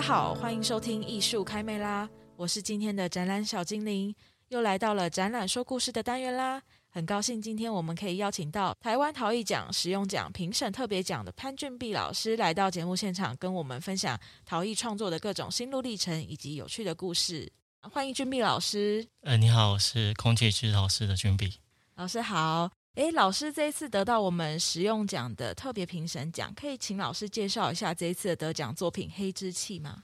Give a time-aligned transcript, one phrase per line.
[0.00, 4.14] 大家好，欢迎收听艺术开麦啦，我是今天的展览小精灵，
[4.48, 6.62] 又来到了展览说故事的单元啦。
[6.88, 17.52] 很高兴今天我们可以邀请到台湾陶艺奖实用奖评审特别奖的潘俊碧老师来到节目现场，跟我们分享陶艺创作的各种心路历程以及有趣的故事。
[17.82, 19.06] 欢迎俊碧老师。
[19.20, 21.58] 呃，你好，我是空气制陶师的俊碧。
[21.96, 22.70] 老师好。
[22.94, 30.02] 诶，老师这一次得到我们实用奖的特别评审奖，可以请老师介绍一下这一次的得奖作品《黑之气》吗？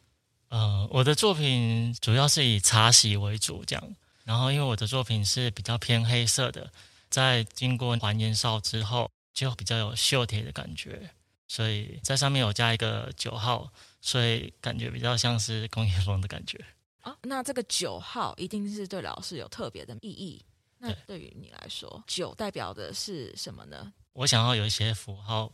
[0.48, 3.96] 呃，我的作品主要是以茶席为主，这样。
[4.22, 6.72] 然后，因为我的作品是比较偏黑色的，
[7.10, 11.10] 在经过还原烧之后，就比较有锈铁的感觉，
[11.48, 16.64] 所以在上面有加一个九号，所以感觉比较像是工业风的感觉。
[17.02, 20.44] 啊，那这个九号一定是对老师有特别的意义。
[20.88, 23.92] 那对于你来说，九代表的是什么呢？
[24.12, 25.52] 我想要有一些符号，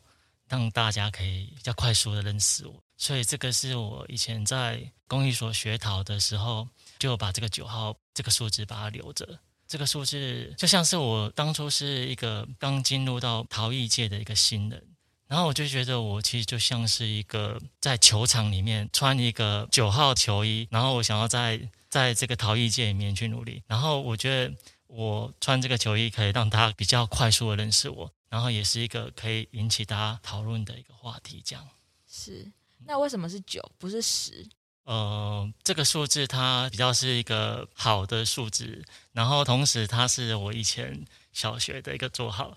[0.48, 9.40] 让大家可以比较快速的认识我，所以这个是我以前在公益所学陶的时候，就把这个九号这个数字把它留着。
[9.66, 14.86] 这个数字就像是我当初是一个刚进入到陶艺界的一个新人，
[15.26, 24.54] 然后我就觉得我其实就像是一个在球场里面穿一个九号球衣，然后我想要在在这个陶艺界里面去努力，然后我觉得。
[24.94, 31.42] 我穿这个球衣可以让大家比较快速的认识我，然后也是一个可以引起大家讨论的一个话题。
[31.42, 31.66] 这样
[32.06, 32.52] 是，
[32.84, 34.46] 那为什么是九，不是十？
[34.84, 42.54] 呃，这个数字它比较是一个好的数字，然后同时它是我以前小学的一个座号。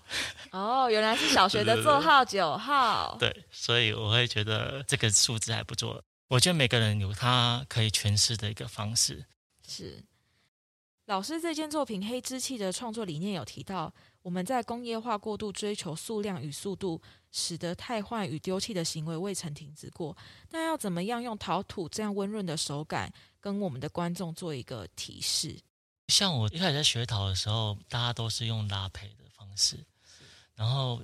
[0.50, 3.16] 哦，原来是小学的座号九号。
[3.20, 6.02] 对，所以我会觉得这个数字还不错。
[6.28, 9.24] 我觉得每个人有他可以诠释的一个方式。
[9.66, 10.04] 是。
[11.06, 20.16] 老师这件作品《黑之气》的创作理念有提到，我们在工业化过度追求数量与速度，使得汰换与丢弃的行为未曾停止过。
[20.50, 25.56] 那要怎么样用陶土这样温润的手感，跟我们的观众做一个提示？
[26.08, 29.78] 像我一开始在学陶的时候，大家都是用拉坯的方式，
[30.56, 31.00] 然后，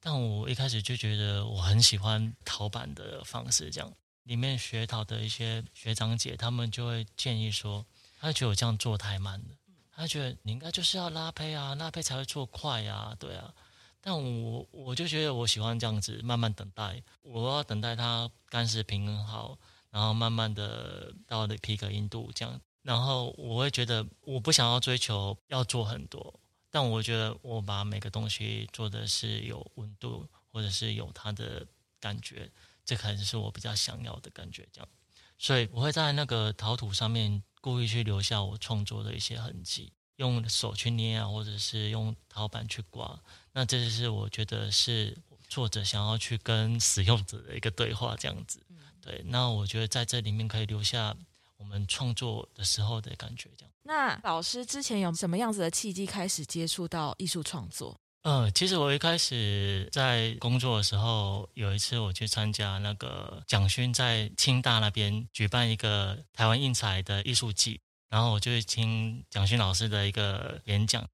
[0.00, 3.92] 但我一开始就觉得我很喜欢陶板的方式，这样
[4.24, 7.86] 里面学陶的一些学长姐，他们就会建议说。
[8.24, 9.54] 他觉得我这样做太慢了，
[9.94, 13.52] 他觉得你应该就是要拉胚啊，拉胚才会做快啊，对啊。
[14.00, 19.58] 但我我就觉得我喜欢这样子慢慢等待，我要等待它干湿平衡好，
[19.90, 26.40] 然后慢慢的到了皮革硬度这样，然后我会觉得我不想要追求要做很多，
[26.70, 31.66] 但我觉得我把每个东西做的是有温度，或者是有它的
[32.00, 32.50] 感觉，
[32.86, 34.88] 这可能是我比较想要的感觉这样，
[35.36, 37.42] 所以我会在那个陶土上面。
[37.64, 43.18] 故意去留下我创作的一些痕迹，用手去捏啊，或者是用陶板去刮。
[43.54, 45.16] 那这就是我觉得是
[45.48, 48.60] 作者想要去跟使用者的一个对话，这样子。
[49.00, 51.16] 对，那我觉得在这里面可以留下
[51.56, 53.72] 我们创作的时候的感觉，这样。
[53.84, 57.98] 那老师之前有什么样子的契机开始接触到艺术创作？
[58.24, 71.06] 嗯，其实我一开始在工作的时候，有一次我去参加那个蒋勋在清大那边举办一个台湾印彩的艺术季，然后我就听蒋勋老师的一个演讲，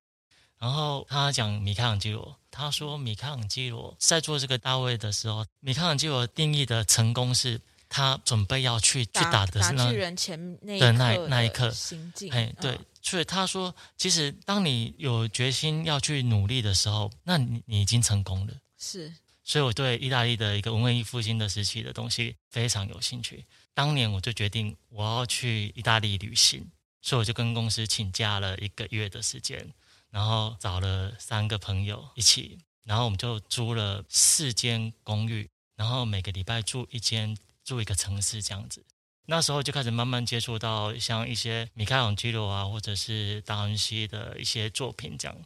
[0.56, 7.60] 然后他讲米开朗基罗，他说米开朗基罗在做这个大卫的时候，米开朗基罗定义的成功是。
[7.92, 18.54] 他准备要去打去打的是那巨人前那的那那一刻心境，哎，对，所以他说，其实当你有决心要去努力的时候，那你你已经成功了。
[18.78, 23.44] 是，所以我对意大利的一个文艺复兴的时期的东西非常有兴趣。
[23.74, 29.72] 当年我就决定我要去意大利旅行，所以我就跟公司请假了一个月的时间，
[30.10, 37.36] 然后找了三个朋友一起，然后我们就租了四间公寓，然后每个礼拜住一间。
[37.62, 38.84] 住一个城市这样子，
[39.26, 45.36] 那时候就开始慢慢接触到像一些米开朗基罗啊，或者是达文西的一些作品这样。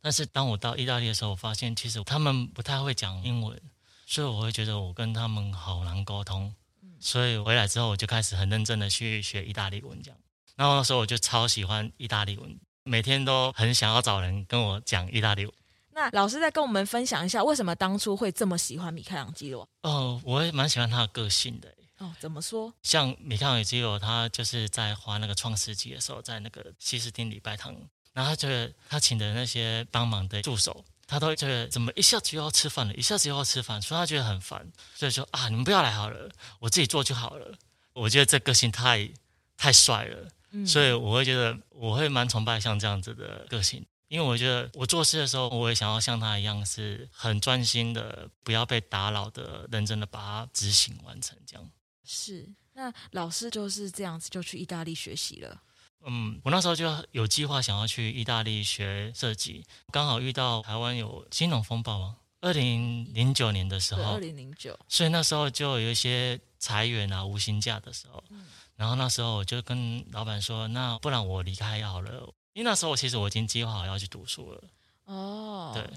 [0.00, 3.60] 但是当我到意大利的时候，我发现其实他们不太会讲英文，
[4.06, 6.54] 所以我会觉得我跟他们好难沟通。
[7.00, 10.18] 所以回来之后，我就开始很认真的去学意大利文这样。
[10.56, 15.54] 然后那时候我就超喜欢意大利文，每天都很想要找人跟我讲意大利文。
[15.92, 19.68] 那老师再跟我们分享一下，为什么当初会这么喜欢米开朗基罗？
[19.82, 21.74] 哦，我也蛮喜欢他的个性的。
[22.04, 22.72] 哦，怎么说？
[22.82, 27.74] 像米开朗基罗，他就是在画那个《创世纪》的时候，在那个西斯丁礼拜堂，
[28.12, 37.56] 然后他觉得他请的那些帮忙的助手，他都觉得怎么一下子又要吃饭了，一下子又要吃饭，所以他觉得很烦，所以说啊，你们不要来好了，我自己做就好了。
[37.94, 39.08] 我觉得这个性太
[39.56, 43.86] 太帅了，嗯，所以我会觉得我会蛮崇拜像这样子的个性。
[44.08, 51.36] 因为我觉得我做事的时候，我也想要像他一样，是很专心的，不要被打扰的，认真的把它执行完成。
[51.46, 51.70] 这样
[52.04, 52.48] 是。
[52.72, 55.62] 那老师就是这样子就去意大利学习了。
[56.06, 68.44] 嗯，我那时候就有计划想要去意大利学设计，刚好遇到台湾有金融风暴嘛，二零零九年的时候，二零零九，所以那时候就有一些裁员啊、无薪假的时候，嗯、
[68.76, 72.12] 然后那时候我就跟老板说，那不然我离开好了，
[72.52, 74.62] 因为那时候其实我已经计划好要去读书了。
[75.04, 75.88] 哦，对，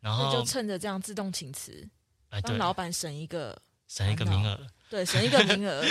[0.00, 1.88] 然后就趁着这样自动请辞，
[2.28, 4.58] 帮、哎、老板省一个省一个名额。
[4.92, 5.82] 对，省一个名额。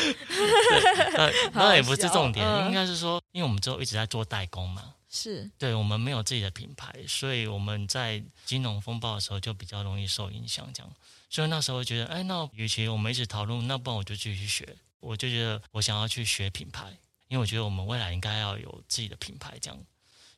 [1.54, 10.72] 那也不是重点，嗯、应该是说，因为我们之后一直在做代工嘛，是对，我们没有自己的品牌，所以我们在金融风暴的时候就比较容易受影响。
[10.72, 10.94] 这样，
[11.32, 14.78] 所以那时候觉得，哎，那与其我们一直讨论，那不然我就继续学。
[15.00, 16.96] 我就觉得我想要去学品牌，
[17.28, 19.58] 因为我觉得我们未来应该要有自己的品牌。
[19.60, 19.80] 这样，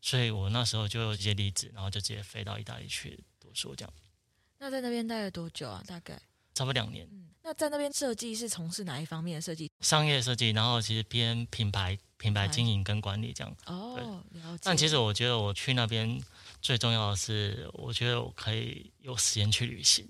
[0.01, 3.75] 所以我那时候就直接离职，然后就直接飞到意大利去读书。
[3.75, 3.94] 这样，
[4.60, 5.83] 那在那边待了多久啊？
[5.86, 6.18] 大概？
[6.53, 7.07] 差不多两年。
[7.11, 9.69] 嗯，那在那边设计是从事哪一方面的设计？
[9.81, 13.55] 商业设计，然后其实偏品牌、品牌经营跟管理这样。
[13.65, 14.61] 哦，了解。
[14.63, 16.21] 但其实我觉得我去那边
[16.61, 20.07] 最重要的是，我觉得我可以有时间去旅行。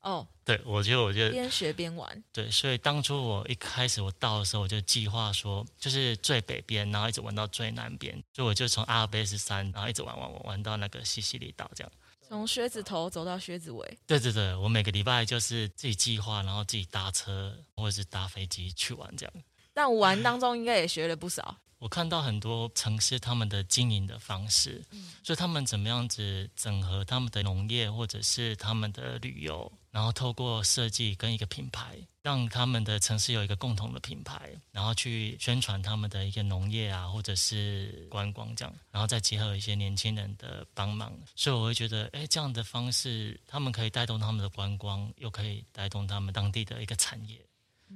[0.00, 2.22] 哦， 对，我觉得我觉得边学边玩。
[2.30, 11.90] 对，所以当初我一开始我到的时候，我就计划说，就是最北边，然后一直玩到最南边，所以我就从阿尔卑斯山，然后一直玩玩玩玩到那个西西里岛这样。
[12.34, 13.98] 从靴子头走到靴子尾。
[14.06, 19.32] 对对对，我每个礼拜就是自己计划，然后自己搭车或者是搭飞机去玩这样。
[19.72, 21.56] 但玩当中应该也学了不少。
[21.78, 47.40] 我看到很多城市他们的经营的方式，嗯，所以他们怎么样子整合他们的农业或者是他们的旅游，然后透过设计跟一个品牌，让他们的城市有一个共同的品牌，然后去宣传他们的一个农业啊，或者是观光这样，然后再结合一些年轻人的帮忙，所以我会觉得，哎，这样的方式他们可以带动他们的观光，又可以带动他们当地的一个产业，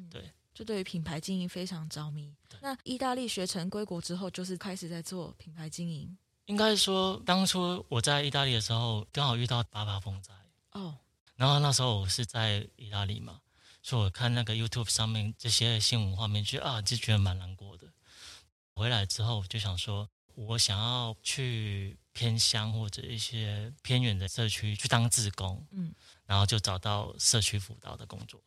[0.09, 0.23] 对。
[0.55, 2.33] 就对于品牌经营非常着迷。
[2.61, 6.17] 那意大利学成归国之后，就是开始在做品牌经营。
[6.47, 10.33] 应该说，当初我在意大利的时候，刚好遇到八八风灾。
[10.73, 10.97] 哦。
[11.39, 13.41] 然后那时候我是在意大利嘛，
[13.83, 17.87] 所以我看那个 YouTube 上面这些新闻画面，就啊，就觉得蛮难过的。
[18.75, 25.65] 回来之后我就想说，我想要去偏乡或者一些偏远的社区去当志工。
[25.71, 25.95] 嗯。
[26.27, 28.39] 然后就找到社区辅导的工作。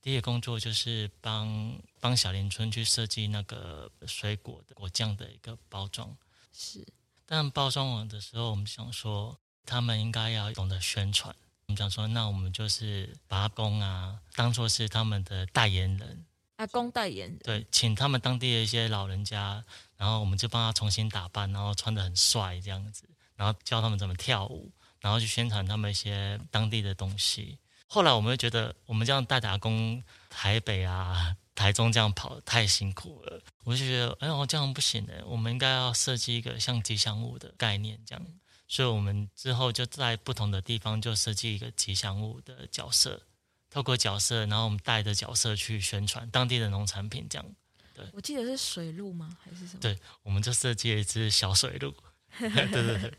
[0.00, 6.16] 第一个工作就是帮帮小林村去设计那个水果的果酱的一个包装，
[6.50, 6.86] 是。
[7.26, 11.36] 但包装完的时候，我们想说，他们应该要懂得宣传。
[11.68, 16.24] 我们想说，那我们就是把阿公啊当做是他们的代言人，
[16.56, 17.38] 阿公代言人。
[17.42, 19.64] 对，请他们当地的一些老人家，
[19.96, 23.02] 然后我们就帮他重新打扮，然后穿得很帅这样子，
[23.34, 24.70] 然后教他们怎么跳舞，
[25.00, 27.58] 然后去宣传他们一些当地的东西。
[27.88, 33.42] 后来我们就觉得，我们这样带打工，台北啊、台中这样跑太辛苦了。
[33.64, 38.24] 我就觉得，哎呦，这样不行的，我们应该要设计一个像吉祥物的概念，这样。
[38.68, 43.22] 所以，我们之后就在不同的地方就设计一个吉祥物的角色，
[43.70, 47.46] 透过角色，然后我们带着角色去宣传当地的农产品，这样。
[47.94, 49.36] 对，我记得是水鹿吗？
[49.42, 49.80] 还是什么？
[49.80, 51.94] 对，我们就设计了一只小水鹿。
[52.38, 53.12] 对对对，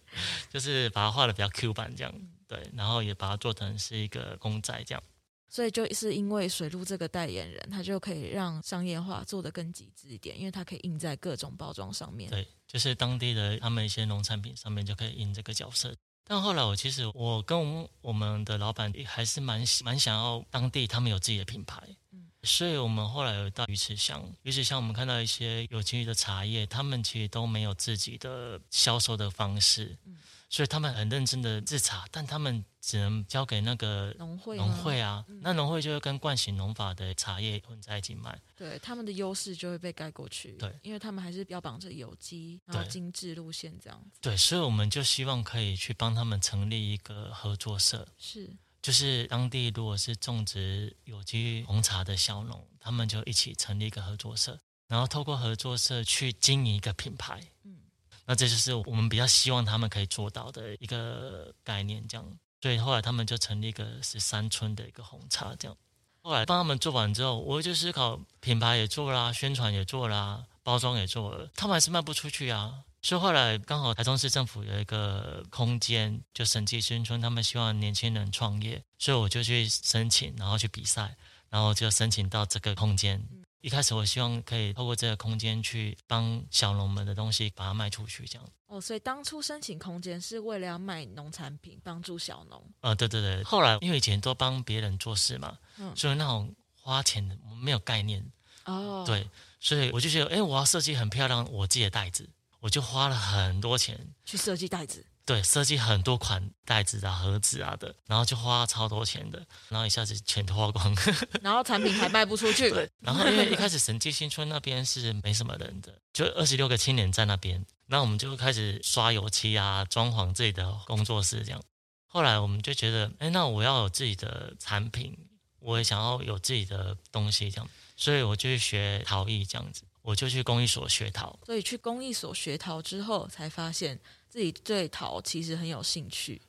[0.51, 2.13] 就是把它画的比较 Q 版这样。
[2.47, 5.03] 对，然后也把它做成是一个公仔这样，
[5.49, 12.29] 所以就是因为水路这个代言人，他就可以让商业化做得更极致一点，因为它可以印在各种包装上面。
[12.29, 15.95] 对，就是当地的他们一些农产品上面就可以印这个角色。
[16.25, 30.17] 但后来我其实我跟我们的老板还是蛮蛮想要当地他们有自己的品牌，嗯，所以我们后来有到鱼池乡，鱼池乡我们看到一些有机的茶叶，他们其实都没有自己的销售的方式，嗯。
[30.49, 48.49] 所以他们很认真的制茶，但他们只能交给那个农会农会啊，嗯、那农会就会跟惯行农法的茶叶混在一起卖，对，他们的优势就会被盖过去，对，因为他们还是标榜着有机，然后精致路线这样子，对，所以我们就希望可以去帮他们成立一个合作社，是，
[48.81, 57.81] 就是当地如果是种植有机红茶的小农，他们就一起成立一个合作社，然后透过合作社去经营一个品牌，嗯。
[58.27, 62.37] 那这就是我们比较希望他们可以做到的一个概念，这样。
[62.61, 65.77] 所以后来他们就成立一个十三村的一个红茶，这样。
[66.23, 72.83] 后来帮他们做完之后，我就思考品牌也做啦，宣传也做啦，包装也做了，他们还是卖不出去啊。
[73.01, 81.15] 所以后来刚好台中市政府有一个空间，就审计新村，他们希望年轻人创业，所以我就去申请，然后去比赛，
[81.49, 83.25] 然后就申请到这个空间。
[83.67, 88.49] 一开始我希望可以透过这个空间去帮小农们的东西把它卖出去，这样。
[88.67, 92.63] 哦，所以当初申请空间是为了要卖农产品，帮助小农。
[92.79, 93.43] 呃，对对对。
[93.43, 98.25] 后来因为以前都帮别人做事嘛，嗯，所以那种花钱的我没有概念，
[98.63, 102.29] 哦，对，所以我就觉得，哎，我要设计很漂亮我自己的袋子，
[102.61, 105.05] 我就花了很多钱去设计袋子。
[105.27, 110.95] 对，设计很多款袋子啊、盒子啊的，然后就花超多钱的，然后一下子全都花光，
[111.43, 112.71] 然后产品还卖不出去。
[112.71, 121.61] 对，然后因为一开始神迹新村那边是没什么人的，就二十六个青年在那边，那我们就开始刷油漆啊、装潢自己的工作室这样。
[122.05, 125.13] 后来我们就觉得，哎，那我要有自己的产品，
[125.59, 131.37] 我也想要有自己的东西这样，所以我就去学陶艺这样子，我就去工艺所学陶。
[131.45, 133.99] 所以去工艺所学陶之后，才发现。
[134.29, 136.39] 自己对陶其实很有兴趣。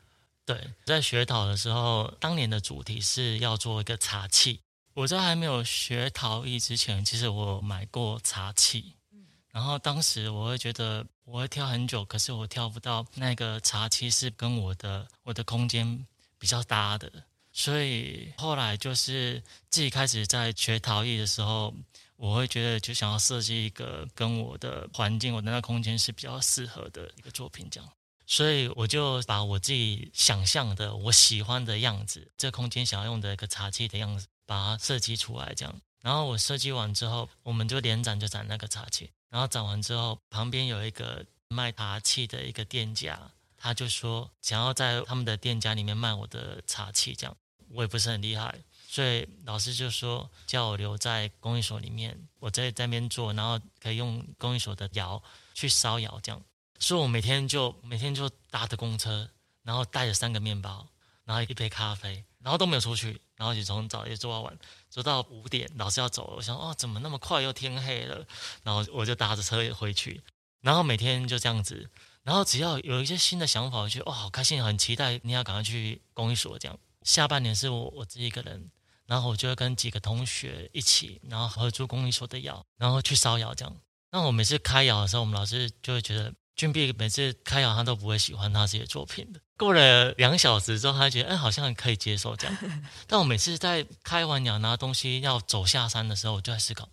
[0.44, 4.60] 对，在学陶的时候，当年的主题是要做一个茶器。
[4.94, 8.92] 我在还没有学陶艺之前，其实我买过茶器。
[9.12, 17.10] 嗯，然后当时我会觉得我会挑很久，可是我挑不到那个茶器是跟我的我的空间比较搭的。
[17.52, 21.72] 所以后来就是自己开始在学陶艺的时候，
[22.18, 27.88] 我会觉得就想要设计一个跟我的环境、我的那空间是比较适合的一个作品，这样，
[28.26, 35.80] 所以我就把我自己想象的、我喜欢的样子，这空间想要用的一个茶器的样子，把它设计出来，这样。
[36.02, 39.10] 然后我设计完之后，我们就连展就展那个茶器。
[39.30, 47.36] 然后展完之后，旁边有一个卖茶器的一个店家，他就说想要在他们的店家里面卖我的茶器，这样。
[47.70, 48.58] 我也不是很厉害。
[48.90, 56.42] 所以老师就说叫我留在工艺所里面，我在在那边做，然后可以用工艺所的窑去烧窑这样。
[56.78, 59.28] 所以我每天就每天就搭着公车，
[59.62, 60.88] 然后带着三个面包，
[61.26, 68.26] 然后一杯咖啡，然后都没有出去，然后就从早一做到晚，做到五点，老师要走了，我想哦，怎么那么快又天黑了？
[68.62, 70.22] 然后我就搭着车回去，
[70.62, 71.90] 然后每天就这样子，
[72.22, 76.78] 然后只要有一些新的想法，我就觉得哦，好开心，很期待，你要赶快去工艺所这样。
[77.02, 78.70] 下半年是我我自己一个人。
[79.08, 83.74] 然后我就会跟几个同学一起，然后合租公益所的窑，然后去烧窑这样。
[84.10, 89.40] 那我每次开窑的时候，我们老师就会觉得俊碧每次开窑他都不会喜欢他这些作品的。
[89.56, 92.56] 过了两小时之后，他觉得哎好像可以接受这样。
[93.08, 96.86] 但我每次在开完窑拿东西要走下山的时候，我就在思考：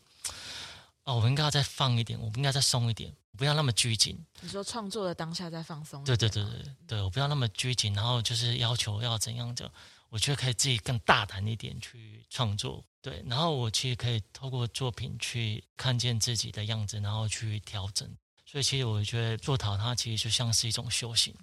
[1.03, 4.17] 哦，我应该要再放一点，我不应该再松一点，不要那么拘谨。
[4.39, 6.01] 你说创作的当下再放松？
[6.05, 9.69] 对对对对对，我不要那么拘谨，然后就是要求要怎样就。
[10.15, 18.09] 我觉得可以自己更大胆一点去创作，对，然后我其实可以透过作品去看见自己的样子，然后去调整。
[18.45, 21.35] 所以其实我觉得做陶它其实就像是一种修行，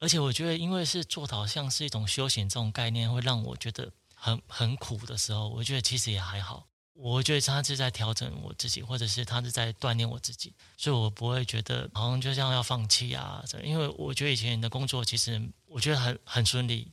[0.00, 6.66] 而且我觉得因为是做陶像是一种修行这种概念，会让我觉得很 很苦的时候，我觉得其实也还好。
[6.92, 13.42] 我觉得他是在调整我自己，或者是他是在锻炼我自己，所以我不会觉得好像就这样要放弃啊。
[13.64, 16.92] 因为我觉得以前的工作其实我觉得很很顺利。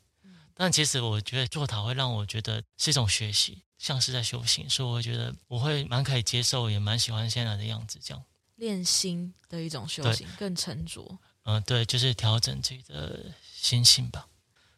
[0.57, 8.23] 但其实我觉得做陶会让我觉得是一种学习，像是在修行，所以我觉得我会蛮可以接受，也蛮喜欢现在的样子，这样
[8.55, 11.01] 练心的一种修行，更沉着。
[11.43, 14.27] 嗯、呃，对，就是调整自己的心性吧。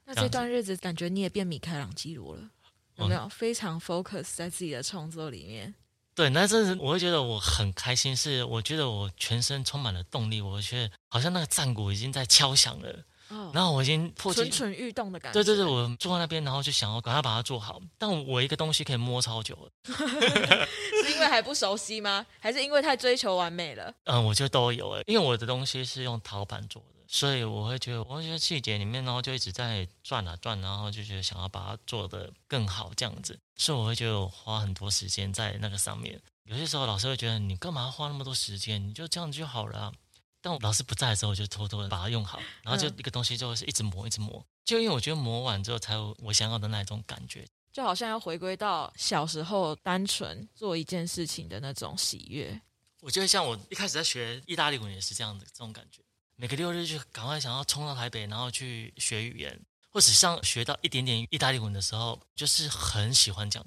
[0.03, 2.49] 那这段日子感觉你也变米开朗基罗了，
[2.95, 3.21] 有没有？
[3.21, 5.73] 嗯、非常 focus 在自己的创作里面。
[6.13, 13.05] 对，那真是我会觉得我很开心，是我觉得我全身充满了动力，我觉得好像那个战鼓已经在敲响了。
[13.29, 15.33] 哦、然后我已经破蠢蠢欲动的感觉。
[15.33, 17.79] 对对对，我坐在那边，然后就想要赶快把它做好。
[17.97, 22.25] 但我一个东西可以摸超久了， 是因为还不熟悉吗？
[22.39, 23.93] 还是因为太追求完美了？
[24.05, 33.39] 嗯，我觉得都有诶，因为我的东西是用陶板做的，所以我会觉得，我会觉得细节里面，然后就一直在转啊转，然后就觉得想要把它做得更好这样子。
[33.57, 36.19] 所以我会觉得我花很多时间在那个上面。
[36.45, 38.87] 有些时候老师会觉得你干嘛花那么多时间？
[38.87, 39.93] 你就这样就好了啊。
[40.41, 44.45] 但我老师不在的时候，我就偷偷的把它用好，然后就一个东西就是一直磨，一直磨。
[44.63, 52.61] 就因为我觉得磨完之后才有我想要的那种感觉，就好像要回归到小时候单纯做一件事情的那种喜悦。
[53.01, 56.01] 我觉得像我一开始在学意大利文也是这样的这种感觉，
[56.35, 63.65] 每个六日就赶快想要冲到台北，然后去学语言，或者像学到一点点意大利文的时候，就是很喜欢讲。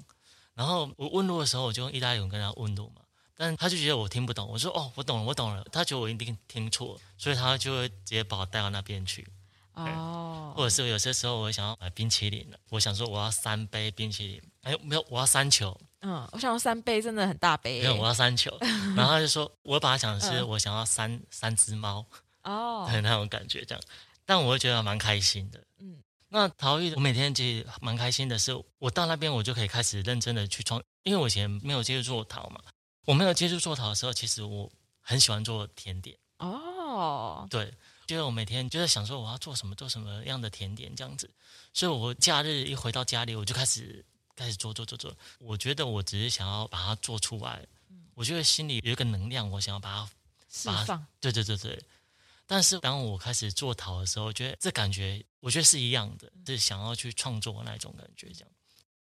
[0.53, 3.02] 然后我问路的时候，我就用意大利文跟他问路嘛。
[3.43, 5.61] 但他就觉得我听不懂，我说哦，我懂了，我懂了。
[5.69, 9.27] 他觉得我一定听错，所以他就会直接把我带到那边去。
[9.73, 15.77] 哦，或者是有些时候我想要买冰淇淋了，我想说我要三杯冰淇淋，哎，没有，我要三球。
[15.99, 17.81] 嗯，我想要三杯，真的很大杯。
[17.81, 18.57] 没有，我要三球。
[18.95, 22.05] 然后他就说，我把他想的是我想要三、嗯、三只猫。
[22.43, 23.83] 哦，对，那种感觉这样，
[24.25, 25.61] 但我会觉得蛮开心的。
[25.81, 25.97] 嗯，
[26.29, 32.61] 那陶艺我每天其实蛮开心的是，我到那边我就可以开始认真的去创，因为我以前没有接触过陶嘛。
[33.05, 37.47] 我没有接触做陶的时候，其实我很喜欢做甜点哦。
[37.49, 37.73] 对，
[38.05, 41.29] 就是我每天就在想说我要做什么，做什么样的甜点这样子。
[41.73, 44.05] 所以我假日一回到家里，我就开始
[44.35, 45.15] 开始做做做做。
[45.39, 47.65] 我觉得我只是想要把它做出来，
[48.13, 50.09] 我觉得心里有一个能量，我想要把它
[50.49, 51.05] 释放。
[51.19, 51.83] 对对对对。
[52.45, 58.49] 但是当我开始做陶的时候，我觉得这感觉，我觉得是一样的，是想要去创作的那种感觉，这样。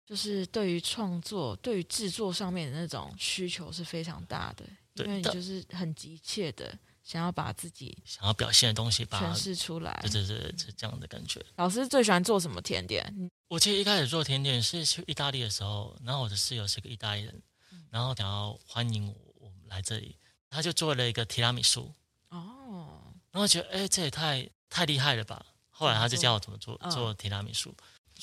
[0.05, 9.97] 就是对于创作、对于制作上面的那种需求是非常大的，因为你就是很急切的想要把自己想要表现的东西诠释出来。
[10.03, 11.43] 对对对，是这样的感觉。
[11.55, 13.31] 老师最喜欢做什么甜点？
[13.47, 17.41] 我其实一开始做甜点是去意大利的时候，然后我的室友是个意大利人，
[17.89, 20.17] 然后想要欢迎我我来这里，
[20.49, 21.93] 他就做了一个提拉米苏。
[22.29, 22.99] 哦。
[23.31, 25.43] 然后觉得，哎，这也太太厉害了吧！
[25.69, 27.73] 后来他就教我怎么做做提拉米苏。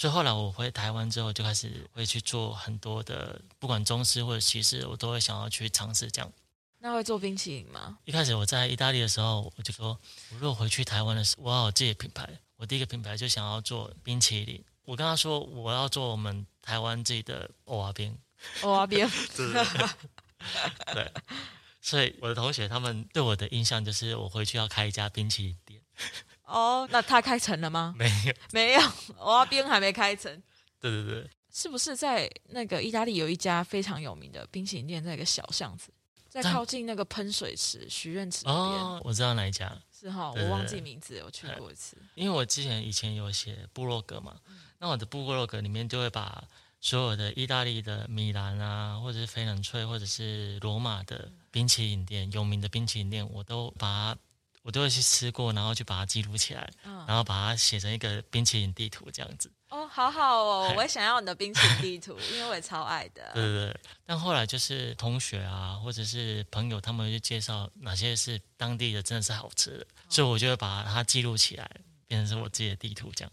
[0.00, 6.32] 所以后来我回台湾之后，就开始会去做很多的，不管中式或者西式，我都会想要去尝试这样。
[6.78, 7.98] 那会做冰淇淋吗？
[8.06, 9.88] 一开始我在意大利的时候，我就说，
[10.30, 12.26] 我如果回去台湾的时候，我要有自己的品牌。
[12.56, 14.64] 我第一个品牌就想要做冰淇淋。
[14.86, 18.16] 我跟他说，我要做我们台湾自己的欧阿冰。
[18.62, 19.06] 欧阿冰。
[20.94, 21.12] 对。
[21.82, 25.82] 所以我的同学他们对我的印象就是我回去要开一家冰淇淋店。
[26.50, 27.94] 哦，那他开成了吗？
[27.96, 28.80] 没有， 没有，
[29.18, 30.30] 我阿冰还没开成。
[30.80, 35.92] 对对对，是不是在那个意大利有一家非常有名的冰淇淋店，在一个小巷子，
[36.28, 38.82] 在靠近那个喷水池许愿池那边？
[38.82, 39.70] 哦，我知道哪一家。
[39.90, 41.96] 是哈，我忘记名字，我去过一次。
[42.14, 44.36] 因为我之前以前有写部落格嘛，
[44.78, 46.42] 那我的部落格里面就会把。
[46.82, 54.18] 所有的意大利的米兰啊，或者是翡冷翠，或者是罗马的冰淇淋店，有名的冰淇淋店，我都把它，
[54.62, 56.70] 我都会去吃过，然后去把它记录起来，
[57.06, 59.50] 然后把它写成一个冰淇淋地图这样子。
[59.70, 63.30] 哦，好好哦，我也想要你的冰淇淋地图，因为我也超爱的。
[63.34, 71.70] 对对对，但后来就是同学啊，或者是朋友，他们就介绍哪些是当地的，真的是好吃的，所以我就会把它记录起来，
[72.06, 73.32] 变成是我自己的地图这样。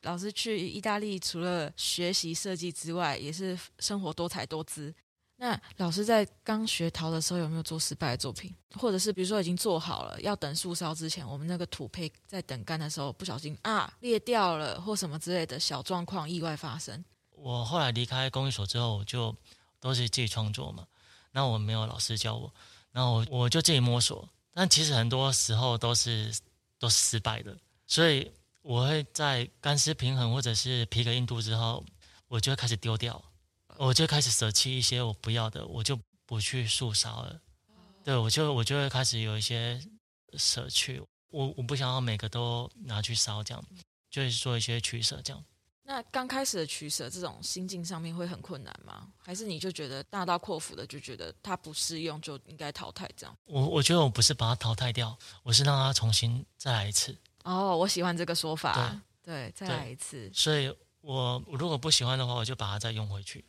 [0.00, 4.94] 老师去意大利，除了学习设计之外，也是生活多彩多姿。
[5.44, 8.50] 那老师在刚学陶的时候，有没有做失败的作品？
[8.72, 17.04] 或者是比如说已经做好了，要等素烧之前，我们那个土坯在等干的时候，不小心啊裂掉了，或什么之类的小状况意外发生？
[17.32, 19.36] 我后来离开工艺所之后，我就
[19.80, 20.86] 都是自己创作嘛。
[21.30, 22.50] 那我没有老师教我，
[22.90, 24.26] 然后我我就自己摸索。
[24.54, 26.32] 但其实很多时候都是
[26.78, 27.54] 都是失败的，
[27.86, 28.32] 所以。
[28.62, 31.84] 我会在干湿平衡或者是皮革硬度之后，
[32.28, 33.22] 我就会开始丢掉，
[33.76, 37.40] 我就开始舍弃一些我不要的，我就不去树烧了。
[38.04, 39.80] 对，我就我就会开始有一些
[40.34, 43.64] 舍去，我我不想要每个都拿去烧，这样
[44.10, 45.44] 就是做一些取舍，这样。
[45.86, 49.08] 那刚开始的取舍，这种心境上面会很困难吗？
[49.18, 53.36] 还是你就觉得大刀阔斧的，就觉得它不适用就应该淘汰这样？
[53.44, 57.14] 我我觉得我不是把它淘汰掉，我是让它重新再来一次。
[57.42, 58.98] 哦，我喜欢这个说法。
[59.22, 60.30] 对，对，再来一次。
[60.32, 63.44] 所以我，我如果不喜欢的话，我就把它再用回去，嗯、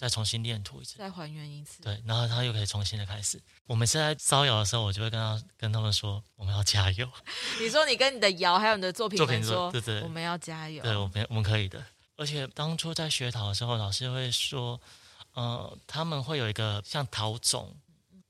[0.00, 1.82] 再重新练涂一次，再还原一次。
[1.82, 3.38] 对，然后他又可以重新的开始。
[3.66, 7.06] 我们现在烧窑的时候，我就会跟他跟他们说，我们要加油。
[7.60, 10.82] 你说你跟你的窑还有你的作品作品说，对对，我们要加油。
[10.82, 11.84] 对，我们我们可以的。
[12.16, 14.80] 而且当初在学陶的时候，老师会说，
[15.34, 17.76] 呃，他们会有一个像陶种，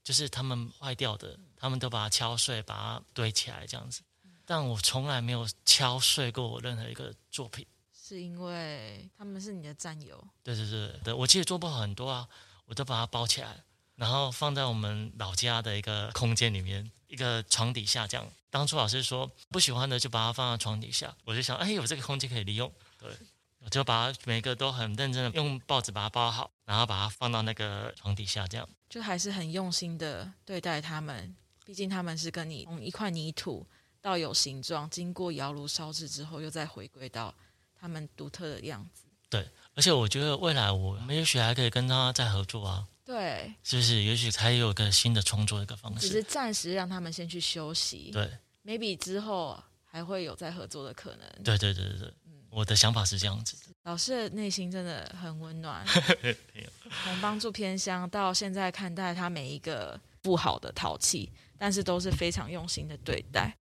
[0.02, 4.02] 就是他们坏掉的，他们都把它敲碎，把它堆起来这样子。
[4.44, 7.64] 但我从来没有敲碎过我任何一个作品，
[8.10, 10.20] 是因为他们是你的战友。
[10.42, 12.28] 对对对对，我其实做不好很多啊，
[12.64, 13.62] 我都把它包起来，
[13.94, 18.26] 然后放在我们老家的一个空间里面，一个床底下这样。
[18.50, 23.08] 当初老师说不喜欢的就把它放在床底下，我就想，哎，有这个空间可以利用，对，
[23.60, 33.64] 我就把它每个都很认真的用报纸把它包好，然后把它放到那个床底下，这样就还是很用心的对待他们，毕竟他们是跟你同一块泥土。
[34.02, 37.34] 到有形状，经过窑炉烧制之后，又再回归到
[37.80, 39.04] 他们独特的样子。
[39.28, 42.86] 对，而且我觉得未来我们也许还可以跟他再合作啊。
[43.04, 44.02] 对，是不是？
[44.02, 46.08] 也许才有个新的创作一个方式。
[46.08, 48.10] 只是暂时让他们先去休息。
[48.12, 48.30] 对
[48.64, 51.42] ，maybe 之后还会有再合作的可能。
[51.42, 53.74] 对对对对对，嗯，我的想法是这样子的。
[53.84, 55.84] 老师的内心真的很温暖，
[57.04, 63.56] 从帮助偏乡到现在看待他每一个不好的淘气，但是都是非常用心的对待。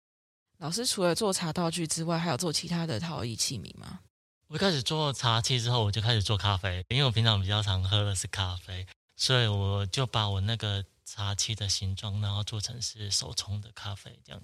[0.59, 4.01] 老师除了做茶道具之外，还有做其他的陶艺器皿吗？
[4.47, 8.87] 我一开始做茶器之后，我就开始做咖啡，因为我平常比较常喝的是咖啡，
[9.17, 14.41] 所以我就把我那个茶器的形状，然后做成是手冲的咖啡这样。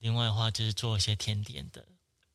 [0.00, 1.84] 另外的话就是做一些甜点的，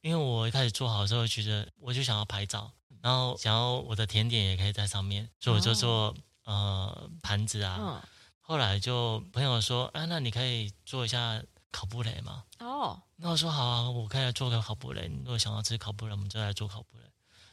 [0.02, 6.16] 因为我一开始做好的时候，觉得我就想要拍照，然后想要我的甜点也可以在上面，所以我就做、
[6.46, 7.78] 哦、呃盘子啊。
[7.78, 8.02] 哦、
[8.40, 11.42] 后来就朋友说，啊，那你可以做一下。
[11.72, 12.44] 烤布雷嘛？
[12.60, 15.08] 哦，那我说好啊，我可以来做个烤布雷。
[15.08, 17.04] 如果想要吃烤布雷，我们就来做烤布雷。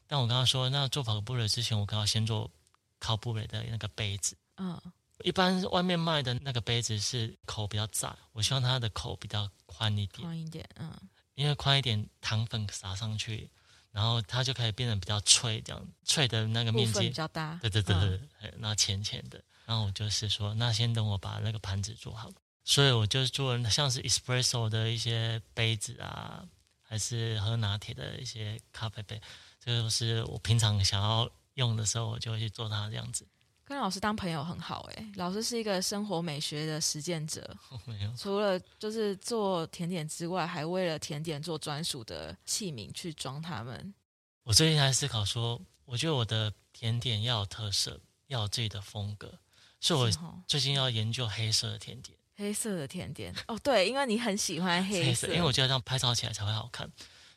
[0.07, 2.51] 但我跟他说，那做烤布雷之前，我刚要先做
[2.99, 4.37] 烤布雷的那个杯子。
[4.57, 4.81] 嗯，
[5.25, 10.23] 一般外面卖的那个杯子是口比较窄，我希望它的口比较宽一点。
[10.23, 10.93] 宽一点，嗯，
[11.35, 13.51] 因为宽一点，糖粉撒上去，
[13.91, 17.59] 然后它就可以变得比较脆，这样脆的那个面积比较大。
[17.61, 19.43] 对对对对，嗯、那浅浅的。
[19.67, 22.31] 然后我就是说，那先等我把那个盘子做好。
[22.69, 26.45] 所以我就做像是 espresso 的一些杯子啊，
[26.83, 29.23] 还是喝拿铁的一些咖啡杯，
[29.65, 33.25] 这个是我平常想要用的时候，我就会去做它这样子。
[33.65, 38.13] 跟老师当朋友很好哎，老师是一个生活美学的实践者，没有。
[38.17, 43.95] 除了就是做甜点之外，还为了甜点做专属的器皿去装它们。
[44.43, 49.39] 我最近在思考说，我觉得我的甜点要有特色，要有自己的风格，
[49.81, 52.16] 所以我最近要研究黑色的甜点。
[52.37, 56.91] 黑色的甜点哦，对，因为你很喜欢黑色，因为我觉得这样拍照起来才会好看，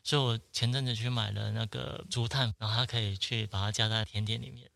[0.04, 4.68] 所以我前阵子去买了那个竹炭，然后它可以去把它加在甜点里面，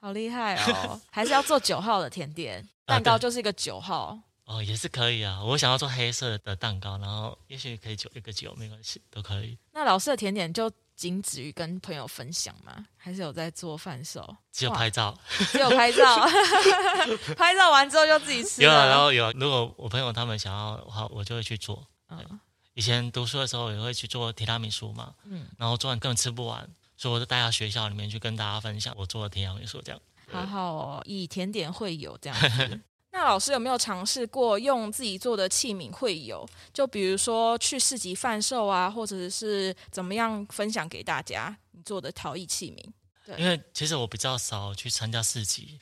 [0.00, 0.54] 好厉害
[0.86, 1.00] 哦！
[1.10, 5.42] 还是要做九号的甜点蛋糕，就是一个九号、啊、哦，也是可以啊。
[5.42, 9.58] 我想要做黑色的蛋糕，然后也许可以九一个九，没关系，都可以。
[9.72, 10.70] 那老师的甜点就。
[10.98, 12.84] 仅止于跟朋友分享吗？
[12.96, 14.36] 还是有在做贩售？
[14.50, 15.16] 只有拍照，
[15.52, 16.26] 只有拍照，
[17.38, 18.62] 拍照完之后就自己吃。
[18.62, 21.86] 有啊，然后有，如果我朋友他们想要的话，我就会去做。
[22.10, 22.40] 嗯，
[22.74, 30.00] 以前读书的时候也会去做提拉米苏嘛，嗯，然后做完根本吃不完，所以我就带到学校里面去跟大家分享我做的提拉米苏，这样。
[30.32, 32.80] 好好哦，以甜点会友这样子。
[33.18, 36.48] 那老师有没有尝试过用自己做的器皿会有？
[36.72, 42.92] 就比如说去市集贩售啊，或者是怎么样分享给大家你做的陶艺器皿？
[43.26, 45.80] 对，因为其实我比较少去参加市集，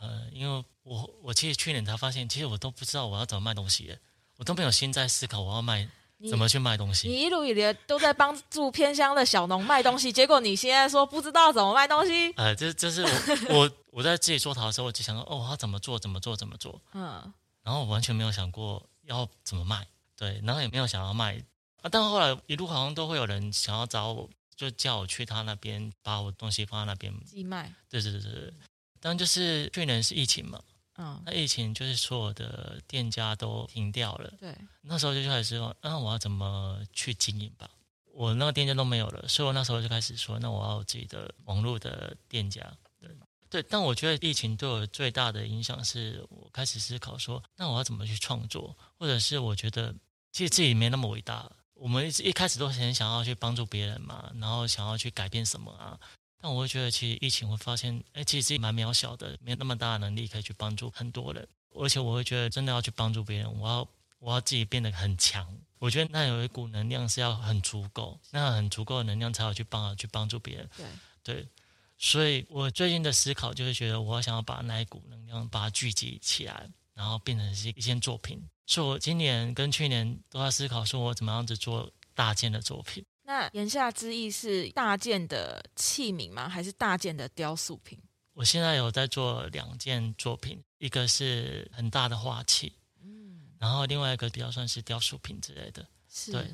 [0.00, 3.96] 呃，因为我我其实去年才发现，其实我都不知道我要怎么卖东西，
[4.38, 5.88] 我都没有心在思考我要卖。
[6.28, 7.08] 怎么去卖东西？
[7.08, 12.32] 你一路以来都在帮助偏乡的小农卖东西，结果你现在说不知道怎么卖东西？
[12.36, 13.10] 呃，这这是我
[13.58, 16.80] 我我在自己做陶的时候，我就想说，哦，他怎么做，怎么做，怎么做？
[16.94, 17.32] 嗯，
[17.62, 21.36] 然后我完全没有想过要怎么卖，对，然后也没有想要卖
[21.82, 21.88] 啊。
[21.90, 27.72] 但后来一路好像都会有人想要找我，就叫我去他那边把我东西放在那边寄卖。
[27.90, 28.52] 对对对对，
[29.00, 30.60] 但就是去年是疫情嘛。
[30.96, 34.32] 嗯，那疫情就是所有的店家都停掉了。
[34.38, 37.70] 对，那时候就开始说，那、啊、我要怎么去经营吧？
[38.12, 42.60] 我那个店家都没有了，所以我那时候就开始说，那我要有自己的网络的店家。
[43.00, 43.08] 对，
[43.48, 43.62] 对。
[43.70, 48.76] 但我觉得疫情对我最大的影响是我开始思考说，那我要怎么去创作？
[48.98, 49.94] 或者是我觉得
[50.30, 51.50] 其实自己没那么伟大。
[51.72, 55.98] 我们一一开始都很想要去帮助别人嘛，然后想要去改变什么啊？
[56.42, 61.48] 但我会觉得，其实疫情会发现，哎，其实自己蛮渺小的，没有那么大的能力可以去帮助很多人。
[61.70, 65.46] 而且我会觉得，真的要去帮助别人，我要我要自己变得很强。
[65.78, 70.68] 我觉得那有一股能量是要很足够，那很足够的能量才有去帮去帮助别人。
[70.76, 70.86] 对
[71.22, 71.48] 对，
[71.96, 78.42] 所以我最近的思考就是觉得，我想要把那一股能量把它聚集起来，然后变成是一件作品。
[78.66, 83.04] 所以我今年跟去年都在思考，说我怎么样子做大件的作品。
[83.24, 86.48] 那言下之意是大件的器皿吗？
[86.48, 87.98] 还是大件的雕塑品？
[88.34, 96.32] 我现在有在做两件作品，一个是很大的画器，嗯，然后另外一个比较算是雕塑品之类的，是。
[96.32, 96.50] 对，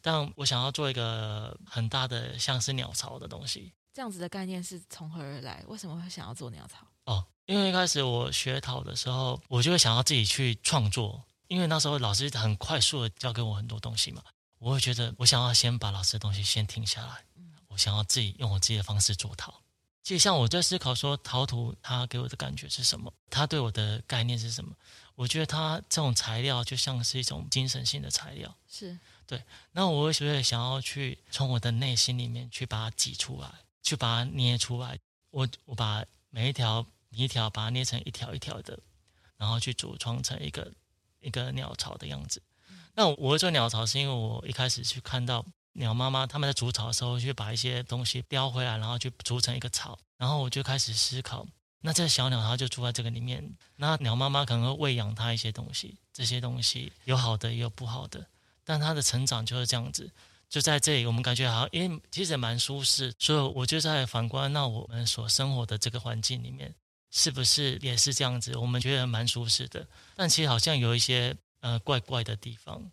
[0.00, 3.72] 但我想要做一个很大的像是鸟巢的东西。
[3.92, 5.62] 这样子的概念是从何而来？
[5.68, 6.86] 为什么会想要做鸟巢？
[7.04, 14.22] 哦，因为一开始我学陶的时候，我就会想要自己去创作，因为那时候老师很快速的教给我很多东西嘛。
[14.60, 17.24] 我会觉得，我想要先把老师的东西先停下来。
[17.68, 19.62] 我想要自己用我自己的方式做陶。
[20.02, 23.12] 其实像我在思考说，陶土它给我的感觉是什么？
[23.30, 24.76] 它对我的概念是什么？
[25.14, 28.54] 我觉得它这种材料就像是一种精神性的材料。
[28.68, 29.42] 是对。
[29.72, 33.50] 那我会觉得想要去从我的内心里面去把它挤出来，
[33.82, 34.98] 去把它捏出来。
[35.30, 38.78] 我我把每一条一条把它捏成一条一条的，
[39.36, 40.70] 然后去组装成一个
[41.20, 42.42] 一个鸟巢的样子。
[42.94, 51.46] 那我会做鸟巢，是因为我一开始去看到鸟妈妈他们在筑巢的时候，去把一些东西叼回来，然后去筑成一个巢，然后我就开始思考，
[51.80, 58.26] 那这小鸟它就住在这个里面，那鸟妈妈可能会喂养它一些东西，这些东西有好的也有不好的，
[58.64, 60.10] 但它的成长就是这样子，
[60.48, 66.74] 就在这里我们感觉好像，因为其实也蛮舒适，所以我就在反观，那我们所生活的这个环境里面，
[67.10, 68.56] 是不是也是这样子？
[68.58, 71.36] 我们觉得蛮舒适的，但其实好像有一些。
[71.60, 72.90] 呃，怪怪的地方，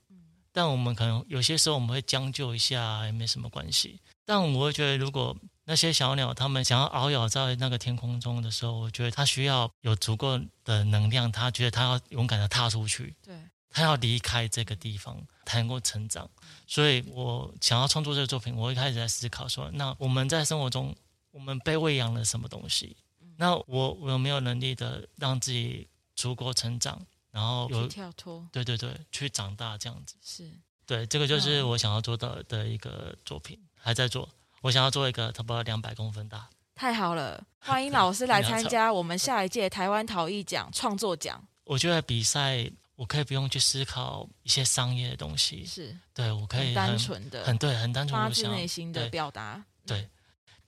[0.51, 3.99] 但我们可能有些时候我们会将就一下，也没什么关系。
[4.25, 13.35] 但我会觉得，如果那些小鸟它们想要遨游在那个天空中的时候，我觉得它需要有足够的能量，它觉得它要勇敢的踏出去，对，
[13.69, 16.29] 它要离开这个地方才能够成长。
[16.65, 20.93] 所以我想要创作这个作品，我一开始在思考说，那我们在生活中，
[21.31, 22.97] 我们被喂养了什么东西？
[23.37, 26.99] 那我我有没有能力的让自己足够成长，
[27.37, 28.43] 然后有跳脱？
[28.51, 30.15] 对对对，去长大这样子。
[30.23, 30.51] 是，
[30.87, 34.27] 对，这个就是我想要做到的一个作品，还在做。
[34.61, 36.49] 我想要做一个差不多两百公分大。
[36.73, 41.47] 太好了，欢迎老师来参加我们下一届台湾陶艺奖创作奖。
[41.65, 42.71] 我觉得比赛。
[42.97, 49.63] 我可以不用去思考一些商业的东西，是对我可以很单纯的，很对，很单纯，发自内心的表达。
[49.85, 50.09] 对，对，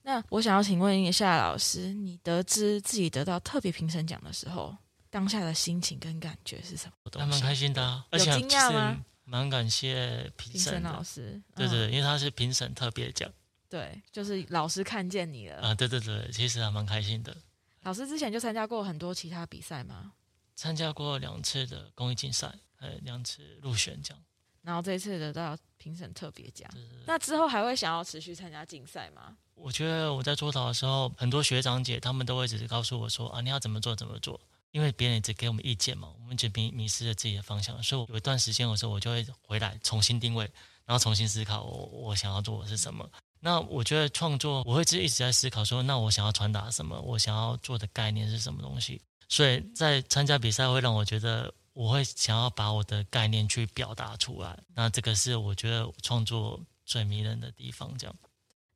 [0.02, 4.76] 那我想要请问一下老师，你得知自己得到特别评审奖的时候，
[5.10, 6.92] 当下的心情跟感觉是什么？
[7.18, 9.04] 还蛮开心的，啊，而且惊讶吗？
[9.24, 13.30] 蛮感谢评审老师，对，对对，因为他是评审特别奖，
[13.68, 17.36] 对，就是老师看见你了啊，对对对，其实还蛮开心的。
[17.82, 20.12] 老师之前就参加过很多其他比赛吗？
[20.56, 22.54] 参加过两次的公益竞赛。
[22.82, 24.16] 呃，两次入选奖，
[24.62, 26.66] 然后这一次得到评审特别奖。
[27.04, 29.36] 那之后还会想要持续参加竞赛吗？
[29.54, 34.40] 我觉得我在做导的时候，很多学长姐他们都会只是告诉我说啊，你要怎么做怎么做，
[34.72, 37.82] 因为别人一直给我们意见嘛，我们就迷迷失了自己的方向。
[37.82, 40.44] 所以有一段时间的时候，我就会回来重新定位，
[40.84, 43.08] 然后重新思考我我想要做的是什么。
[43.40, 49.00] 那我觉得创作，我会一直一直在思考说，那我想要传达什么，我想要做的概念是什么东西。
[49.28, 51.52] 所以在参加比赛会让我觉得。
[51.72, 57.96] 我会想要把我的概念去表达出来，那这个是我觉得创作最迷人的地方。
[57.96, 58.16] 这样，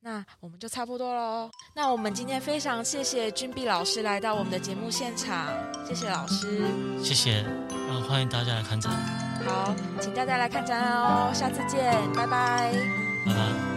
[0.05, 1.51] 那我们就差不多喽。
[1.73, 5.49] 那我们今天非常谢谢君碧老师来到我们的节目现场，
[5.89, 6.63] 谢谢老师，
[7.03, 7.43] 谢谢，
[8.07, 8.93] 欢迎大家来看展。
[9.47, 12.71] 好，请大家来看展览哦，下次见，拜拜
[13.25, 13.74] 拜拜。